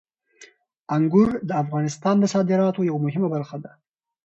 [0.95, 3.71] انګور د افغانستان د صادراتو یوه مهمه برخه ده.